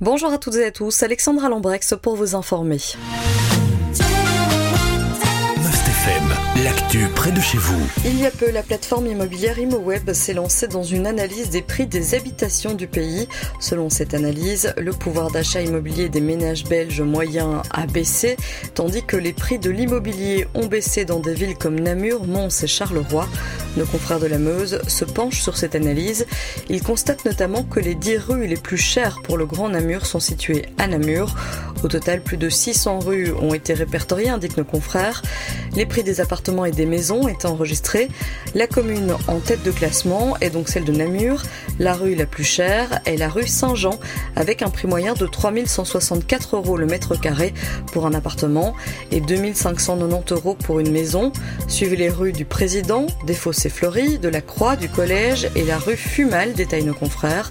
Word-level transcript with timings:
Bonjour 0.00 0.32
à 0.32 0.38
toutes 0.38 0.54
et 0.54 0.64
à 0.64 0.70
tous, 0.70 1.02
Alexandra 1.02 1.48
Lambrex 1.48 1.94
pour 2.00 2.14
vous 2.14 2.36
informer. 2.36 2.78
l'actu 6.62 7.06
près 7.14 7.30
de 7.32 7.40
chez 7.40 7.58
vous. 7.58 7.80
Il 8.04 8.18
y 8.18 8.26
a 8.26 8.30
peu, 8.30 8.50
la 8.50 8.62
plateforme 8.62 9.06
immobilière 9.06 9.58
ImoWeb 9.58 10.12
s'est 10.12 10.34
lancée 10.34 10.66
dans 10.66 10.82
une 10.82 11.06
analyse 11.06 11.50
des 11.50 11.62
prix 11.62 11.86
des 11.86 12.14
habitations 12.14 12.74
du 12.74 12.86
pays. 12.86 13.28
Selon 13.60 13.90
cette 13.90 14.14
analyse, 14.14 14.72
le 14.76 14.92
pouvoir 14.92 15.30
d'achat 15.30 15.60
immobilier 15.60 16.08
des 16.08 16.20
ménages 16.20 16.64
belges 16.64 17.00
moyens 17.00 17.62
a 17.70 17.86
baissé, 17.86 18.36
tandis 18.74 19.04
que 19.04 19.16
les 19.16 19.32
prix 19.32 19.58
de 19.58 19.70
l'immobilier 19.70 20.46
ont 20.54 20.66
baissé 20.66 21.04
dans 21.04 21.20
des 21.20 21.34
villes 21.34 21.56
comme 21.56 21.78
Namur, 21.78 22.26
Mons 22.26 22.62
et 22.62 22.66
Charleroi. 22.66 23.28
Nos 23.76 23.84
confrères 23.84 24.18
de 24.18 24.26
la 24.26 24.38
Meuse 24.38 24.80
se 24.88 25.04
penchent 25.04 25.42
sur 25.42 25.56
cette 25.56 25.74
analyse. 25.74 26.26
Ils 26.68 26.82
constatent 26.82 27.24
notamment 27.24 27.62
que 27.62 27.80
les 27.80 27.94
10 27.94 28.16
rues 28.18 28.46
les 28.46 28.56
plus 28.56 28.76
chères 28.76 29.20
pour 29.22 29.36
le 29.36 29.46
Grand 29.46 29.68
Namur 29.68 30.06
sont 30.06 30.20
situées 30.20 30.66
à 30.78 30.86
Namur. 30.86 31.34
Au 31.84 31.88
total, 31.88 32.22
plus 32.22 32.38
de 32.38 32.48
600 32.48 32.98
rues 33.00 33.32
ont 33.40 33.54
été 33.54 33.72
répertoriées, 33.74 34.30
indiquent 34.30 34.56
nos 34.56 34.64
confrères. 34.64 35.22
Les 35.76 35.86
prix 35.86 36.02
des 36.02 36.20
appartements 36.20 36.64
et 36.64 36.72
des 36.72 36.86
maisons 36.86 37.28
étaient 37.28 37.46
enregistrés. 37.46 38.08
La 38.54 38.66
commune 38.66 39.14
en 39.28 39.38
tête 39.38 39.62
de 39.62 39.70
classement 39.70 40.36
est 40.40 40.50
donc 40.50 40.68
celle 40.68 40.84
de 40.84 40.92
Namur. 40.92 41.42
La 41.78 41.94
rue 41.94 42.16
la 42.16 42.26
plus 42.26 42.42
chère 42.42 43.00
est 43.06 43.16
la 43.16 43.28
rue 43.28 43.46
Saint-Jean, 43.46 44.00
avec 44.34 44.62
un 44.62 44.70
prix 44.70 44.88
moyen 44.88 45.14
de 45.14 45.26
3164 45.26 46.56
euros 46.56 46.76
le 46.76 46.86
mètre 46.86 47.18
carré 47.20 47.54
pour 47.92 48.06
un 48.06 48.14
appartement 48.14 48.74
et 49.12 49.20
2590 49.20 50.32
euros 50.32 50.54
pour 50.54 50.80
une 50.80 50.90
maison. 50.90 51.32
Suivez 51.68 51.96
les 51.96 52.10
rues 52.10 52.32
du 52.32 52.44
Président, 52.44 53.06
des 53.26 53.34
Fossés 53.34 53.57
Fleury, 53.68 54.18
de 54.18 54.28
la 54.28 54.40
Croix, 54.40 54.76
du 54.76 54.88
Collège 54.88 55.48
et 55.56 55.64
la 55.64 55.78
rue 55.78 55.96
Fumal, 55.96 56.52
détaillent 56.52 56.84
nos 56.84 56.94
confrères. 56.94 57.50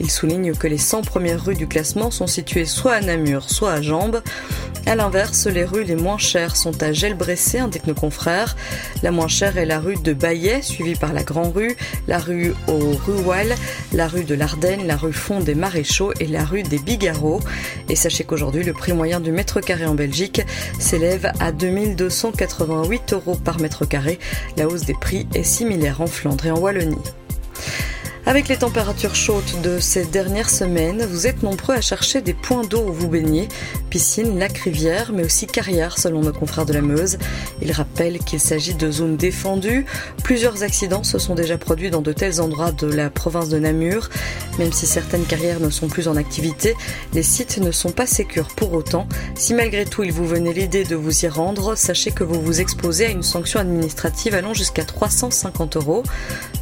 Il 0.00 0.10
souligne 0.10 0.52
que 0.54 0.66
les 0.66 0.78
100 0.78 1.02
premières 1.02 1.44
rues 1.44 1.54
du 1.54 1.66
classement 1.66 2.10
sont 2.10 2.26
situées 2.26 2.64
soit 2.64 2.94
à 2.94 3.00
Namur, 3.00 3.50
soit 3.50 3.72
à 3.72 3.82
Jambes. 3.82 4.22
À 4.86 4.94
l'inverse, 4.94 5.46
les 5.46 5.64
rues 5.64 5.84
les 5.84 5.96
moins 5.96 6.18
chères 6.18 6.56
sont 6.56 6.82
à 6.82 6.92
Gelbressé, 6.92 7.58
indique 7.58 7.86
nos 7.86 7.94
confrères. 7.94 8.56
La 9.02 9.10
moins 9.10 9.28
chère 9.28 9.58
est 9.58 9.66
la 9.66 9.80
rue 9.80 9.96
de 9.96 10.12
Baillet, 10.12 10.62
suivie 10.62 10.94
par 10.94 11.12
la 11.12 11.22
Grand 11.22 11.50
Rue, 11.50 11.76
la 12.06 12.18
rue 12.18 12.54
au 12.68 12.78
Rual, 13.06 13.54
la 13.92 14.08
rue 14.08 14.24
de 14.24 14.34
l'Ardenne, 14.34 14.86
la 14.86 14.96
rue 14.96 15.12
Fond 15.12 15.40
des 15.40 15.54
Maréchaux 15.54 16.12
et 16.20 16.26
la 16.26 16.44
rue 16.44 16.62
des 16.62 16.78
Bigarreaux. 16.78 17.40
Et 17.88 17.96
sachez 17.96 18.24
qu'aujourd'hui, 18.24 18.64
le 18.64 18.72
prix 18.72 18.92
moyen 18.92 19.20
du 19.20 19.32
mètre 19.32 19.60
carré 19.60 19.84
en 19.84 19.94
Belgique 19.94 20.42
s'élève 20.78 21.32
à 21.40 21.52
2288 21.52 23.12
euros 23.12 23.36
par 23.36 23.60
mètre 23.60 23.84
carré. 23.84 24.18
La 24.56 24.68
hausse 24.68 24.84
des 24.84 24.94
prix 24.94 25.26
est 25.34 25.42
similaire 25.42 26.00
en 26.00 26.06
Flandre 26.06 26.46
et 26.46 26.50
en 26.50 26.58
Wallonie. 26.58 26.96
Avec 28.28 28.48
les 28.48 28.58
températures 28.58 29.14
chaudes 29.14 29.62
de 29.62 29.78
ces 29.78 30.04
dernières 30.04 30.50
semaines, 30.50 31.06
vous 31.10 31.26
êtes 31.26 31.42
nombreux 31.42 31.74
à 31.74 31.80
chercher 31.80 32.20
des 32.20 32.34
points 32.34 32.62
d'eau 32.62 32.82
où 32.86 32.92
vous 32.92 33.08
baignez, 33.08 33.48
piscine, 33.88 34.38
lac, 34.38 34.58
rivière, 34.58 35.12
mais 35.14 35.24
aussi 35.24 35.46
carrière 35.46 35.96
selon 35.96 36.20
nos 36.20 36.34
confrères 36.34 36.66
de 36.66 36.74
la 36.74 36.82
Meuse. 36.82 37.16
Ils 37.62 37.72
rappellent 37.72 38.18
qu'il 38.18 38.38
s'agit 38.38 38.74
de 38.74 38.90
zones 38.90 39.16
défendues. 39.16 39.86
Plusieurs 40.24 40.62
accidents 40.62 41.04
se 41.04 41.18
sont 41.18 41.34
déjà 41.34 41.56
produits 41.56 41.90
dans 41.90 42.02
de 42.02 42.12
tels 42.12 42.42
endroits 42.42 42.70
de 42.70 42.86
la 42.86 43.08
province 43.08 43.48
de 43.48 43.58
Namur. 43.58 44.10
Même 44.58 44.72
si 44.72 44.86
certaines 44.86 45.24
carrières 45.24 45.60
ne 45.60 45.70
sont 45.70 45.88
plus 45.88 46.06
en 46.06 46.16
activité, 46.16 46.74
les 47.14 47.22
sites 47.22 47.56
ne 47.56 47.70
sont 47.70 47.92
pas 47.92 48.06
sécures 48.06 48.48
pour 48.48 48.74
autant. 48.74 49.08
Si 49.36 49.54
malgré 49.54 49.86
tout 49.86 50.02
il 50.02 50.12
vous 50.12 50.26
venait 50.26 50.52
l'idée 50.52 50.84
de 50.84 50.96
vous 50.96 51.24
y 51.24 51.28
rendre, 51.28 51.76
sachez 51.76 52.10
que 52.10 52.24
vous 52.24 52.42
vous 52.42 52.60
exposez 52.60 53.06
à 53.06 53.10
une 53.10 53.22
sanction 53.22 53.58
administrative 53.58 54.34
allant 54.34 54.52
jusqu'à 54.52 54.84
350 54.84 55.76
euros. 55.76 56.02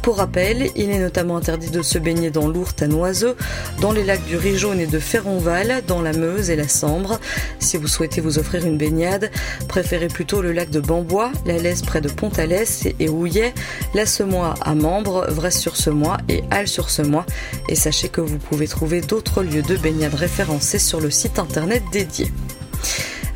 Pour 0.01 0.19
rappel, 0.19 0.69
il 0.77 0.91
est 0.91 0.99
notamment 0.99 1.35
interdit 1.35 1.56
de 1.57 1.81
se 1.81 1.97
baigner 1.97 2.29
dans 2.29 2.47
l'Ourthe 2.47 2.81
à 2.81 2.87
Noiseux, 2.87 3.35
dans 3.81 3.91
les 3.91 4.03
lacs 4.03 4.25
du 4.25 4.37
Rijaune 4.37 4.79
et 4.79 4.87
de 4.87 4.99
Ferronval, 4.99 5.83
dans 5.87 6.01
la 6.01 6.13
Meuse 6.13 6.49
et 6.49 6.55
la 6.55 6.67
Sambre. 6.67 7.19
Si 7.59 7.77
vous 7.77 7.87
souhaitez 7.87 8.21
vous 8.21 8.39
offrir 8.39 8.65
une 8.65 8.77
baignade, 8.77 9.31
préférez 9.67 10.07
plutôt 10.07 10.41
le 10.41 10.51
lac 10.51 10.69
de 10.69 10.79
Bambois, 10.79 11.31
la 11.45 11.57
Laisse 11.57 11.81
près 11.81 12.01
de 12.01 12.09
Pont-à-Lès 12.09 12.87
et 12.99 13.09
Houillet, 13.09 13.53
la 13.93 14.05
Semois 14.05 14.53
à 14.61 14.75
Membre, 14.75 15.25
Vresse-sur-Semois 15.29 16.17
et 16.29 16.43
Halle-sur-Semois. 16.51 17.25
Et 17.69 17.75
sachez 17.75 18.09
que 18.09 18.21
vous 18.21 18.37
pouvez 18.37 18.67
trouver 18.67 19.01
d'autres 19.01 19.43
lieux 19.43 19.63
de 19.63 19.75
baignade 19.77 20.13
référencés 20.13 20.79
sur 20.79 21.01
le 21.01 21.11
site 21.11 21.39
internet 21.39 21.83
dédié. 21.91 22.31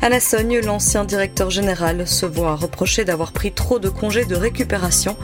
À 0.04 0.08
la 0.08 0.18
Sogne, 0.18 0.58
l'ancien 0.58 1.04
directeur 1.04 1.48
général 1.50 2.08
se 2.08 2.26
voit 2.26 2.56
reprocher 2.56 3.04
d'avoir 3.04 3.30
pris 3.30 3.52
trop 3.52 3.78
de 3.78 3.88
congés 3.88 4.24
de 4.24 4.34
récupération. 4.34 5.16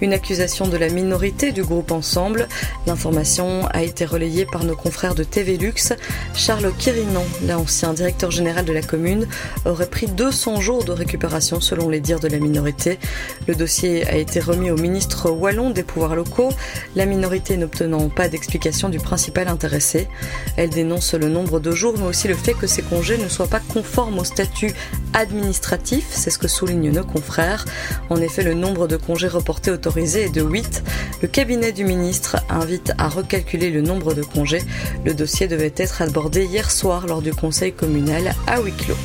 Une 0.00 0.12
accusation 0.12 0.66
de 0.66 0.76
la 0.76 0.88
minorité 0.88 1.52
du 1.52 1.62
groupe 1.62 1.92
Ensemble. 1.92 2.48
L'information 2.88 3.64
a 3.68 3.84
été 3.84 4.04
relayée 4.04 4.44
par 4.44 4.64
nos 4.64 4.74
confrères 4.74 5.14
de 5.14 5.22
TV 5.22 5.56
Lux. 5.56 5.92
Charles 6.34 6.72
Quirinon, 6.76 7.22
l'ancien 7.46 7.92
directeur 7.92 8.32
général 8.32 8.64
de 8.64 8.72
la 8.72 8.82
commune, 8.82 9.28
aurait 9.66 9.88
pris 9.88 10.08
200 10.08 10.60
jours 10.60 10.84
de 10.84 10.90
récupération 10.90 11.60
selon 11.60 11.88
les 11.88 12.00
dires 12.00 12.18
de 12.18 12.26
la 12.26 12.40
minorité. 12.40 12.98
Le 13.46 13.54
dossier 13.54 14.04
a 14.08 14.16
été 14.16 14.40
remis 14.40 14.72
au 14.72 14.76
ministre 14.76 15.30
wallon 15.30 15.70
des 15.70 15.84
pouvoirs 15.84 16.16
locaux, 16.16 16.50
la 16.96 17.06
minorité 17.06 17.56
n'obtenant 17.56 18.08
pas 18.08 18.28
d'explication 18.28 18.88
du 18.88 18.98
principal 18.98 19.46
intéressé. 19.46 20.08
Elle 20.56 20.70
dénonce 20.70 21.14
le 21.14 21.28
nombre 21.28 21.60
de 21.60 21.70
jours 21.70 21.94
mais 21.96 22.06
aussi 22.06 22.26
le 22.26 22.34
fait 22.34 22.54
que 22.54 22.66
ces 22.66 22.82
congés 22.82 23.16
ne 23.16 23.28
soient 23.28 23.46
pas 23.46 23.60
conformes 23.60 24.23
statut 24.24 24.72
administratif, 25.12 26.06
c'est 26.10 26.30
ce 26.30 26.38
que 26.38 26.48
soulignent 26.48 26.90
nos 26.90 27.04
confrères. 27.04 27.64
En 28.10 28.16
effet, 28.16 28.42
le 28.42 28.54
nombre 28.54 28.88
de 28.88 28.96
congés 28.96 29.28
reportés 29.28 29.70
autorisés 29.70 30.24
est 30.24 30.34
de 30.34 30.42
8. 30.42 30.82
Le 31.22 31.28
cabinet 31.28 31.72
du 31.72 31.84
ministre 31.84 32.36
invite 32.48 32.92
à 32.98 33.08
recalculer 33.08 33.70
le 33.70 33.80
nombre 33.80 34.14
de 34.14 34.22
congés. 34.22 34.62
Le 35.04 35.14
dossier 35.14 35.48
devait 35.48 35.74
être 35.76 36.02
abordé 36.02 36.44
hier 36.44 36.70
soir 36.70 37.06
lors 37.06 37.22
du 37.22 37.32
conseil 37.32 37.72
communal 37.72 38.34
à 38.46 38.60
huis 38.60 38.72
clos. 38.72 38.96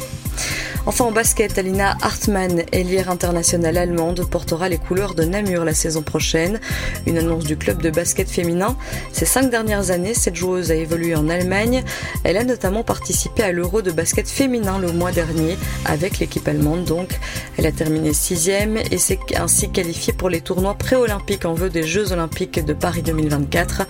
Enfin 0.89 1.05
en 1.05 1.11
basket, 1.11 1.55
Alina 1.59 1.95
Hartmann, 2.01 2.63
ailière 2.71 3.11
internationale 3.11 3.77
allemande, 3.77 4.27
portera 4.27 4.69
les 4.69 4.79
couleurs 4.79 5.13
de 5.13 5.23
Namur 5.23 5.63
la 5.63 5.75
saison 5.75 6.01
prochaine. 6.01 6.59
Une 7.05 7.19
annonce 7.19 7.43
du 7.43 7.57
club 7.57 7.79
de 7.79 7.91
basket 7.91 8.27
féminin. 8.27 8.75
Ces 9.11 9.27
cinq 9.27 9.51
dernières 9.51 9.91
années, 9.91 10.15
cette 10.15 10.35
joueuse 10.35 10.71
a 10.71 10.75
évolué 10.75 11.13
en 11.13 11.29
Allemagne. 11.29 11.83
Elle 12.23 12.37
a 12.37 12.43
notamment 12.43 12.81
participé 12.81 13.43
à 13.43 13.51
l'Euro 13.51 13.83
de 13.83 13.91
basket 13.91 14.27
féminin 14.27 14.79
le 14.79 14.91
mois 14.91 15.11
dernier 15.11 15.59
avec 15.85 16.17
l'équipe 16.17 16.47
allemande. 16.47 16.85
Donc, 16.85 17.19
elle 17.59 17.67
a 17.67 17.71
terminé 17.71 18.11
sixième 18.11 18.77
et 18.89 18.97
s'est 18.97 19.19
ainsi 19.35 19.69
qualifiée 19.69 20.13
pour 20.13 20.31
les 20.31 20.41
tournois 20.41 20.73
pré-olympiques 20.73 21.45
en 21.45 21.53
vue 21.53 21.69
des 21.69 21.83
Jeux 21.83 22.13
olympiques 22.13 22.65
de 22.65 22.73
Paris 22.73 23.03
2024. 23.03 23.83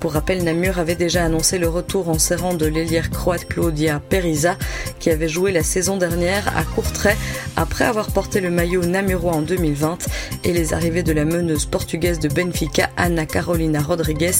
Pour 0.00 0.14
rappel, 0.14 0.42
Namur 0.42 0.80
avait 0.80 0.96
déjà 0.96 1.22
annoncé 1.22 1.58
le 1.58 1.68
retour 1.68 2.08
en 2.08 2.18
serrant 2.18 2.54
de 2.54 2.66
l'ailière 2.66 3.10
croate 3.10 3.46
Claudia 3.46 4.00
Periza 4.00 4.56
qui 4.98 5.10
avait 5.10 5.28
joué 5.28 5.52
la 5.52 5.62
saison 5.62 5.96
dernière 5.96 6.39
à 6.48 6.64
Courtrai 6.64 7.16
après 7.56 7.84
avoir 7.84 8.10
porté 8.10 8.40
le 8.40 8.50
maillot 8.50 8.84
namurois 8.84 9.34
en 9.34 9.42
2020 9.42 9.98
et 10.44 10.52
les 10.52 10.74
arrivées 10.74 11.02
de 11.02 11.12
la 11.12 11.24
meneuse 11.24 11.66
portugaise 11.66 12.18
de 12.18 12.28
Benfica 12.28 12.90
Anna 12.96 13.26
Carolina 13.26 13.80
Rodriguez 13.80 14.32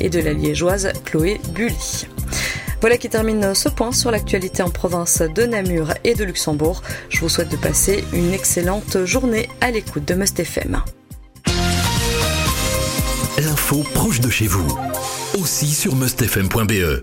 et 0.00 0.10
de 0.10 0.20
la 0.20 0.32
liégeoise 0.32 0.92
Chloé 1.04 1.40
Bully. 1.54 2.06
Voilà 2.80 2.96
qui 2.96 3.08
termine 3.08 3.54
ce 3.54 3.68
point 3.68 3.92
sur 3.92 4.10
l'actualité 4.10 4.62
en 4.62 4.70
province 4.70 5.22
de 5.22 5.44
Namur 5.44 5.94
et 6.04 6.14
de 6.14 6.24
Luxembourg. 6.24 6.82
Je 7.08 7.20
vous 7.20 7.28
souhaite 7.28 7.48
de 7.48 7.56
passer 7.56 8.04
une 8.12 8.32
excellente 8.32 9.04
journée 9.04 9.48
à 9.60 9.70
l'écoute 9.70 10.04
de 10.04 10.14
Must 10.14 10.38
FM. 10.38 10.80
L'info 13.38 13.84
proche 13.94 14.20
de 14.20 14.30
chez 14.30 14.46
vous, 14.46 14.66
aussi 15.38 15.68
sur 15.68 15.96
mustfm.be. 15.96 16.96